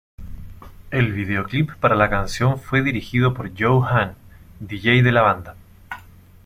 [0.89, 4.15] El videoclip para la canción fue dirigido por Joe Hahn,
[4.59, 5.55] dj de la banda.